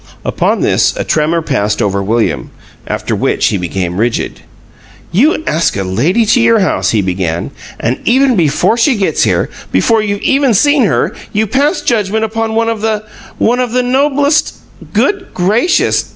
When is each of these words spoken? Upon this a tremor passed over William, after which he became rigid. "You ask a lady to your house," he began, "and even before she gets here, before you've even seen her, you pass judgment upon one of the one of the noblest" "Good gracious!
Upon 0.25 0.61
this 0.61 0.95
a 0.97 1.03
tremor 1.03 1.43
passed 1.43 1.79
over 1.79 2.01
William, 2.01 2.49
after 2.87 3.15
which 3.15 3.45
he 3.49 3.57
became 3.59 3.99
rigid. 3.99 4.39
"You 5.11 5.43
ask 5.45 5.77
a 5.77 5.83
lady 5.83 6.25
to 6.25 6.41
your 6.41 6.57
house," 6.57 6.89
he 6.89 7.03
began, 7.03 7.51
"and 7.79 7.99
even 8.03 8.35
before 8.35 8.77
she 8.77 8.95
gets 8.95 9.25
here, 9.25 9.47
before 9.71 10.01
you've 10.01 10.23
even 10.23 10.55
seen 10.55 10.85
her, 10.85 11.13
you 11.33 11.45
pass 11.45 11.81
judgment 11.81 12.23
upon 12.25 12.55
one 12.55 12.67
of 12.67 12.81
the 12.81 13.03
one 13.37 13.59
of 13.59 13.73
the 13.73 13.83
noblest" 13.83 14.55
"Good 14.91 15.35
gracious! 15.35 16.05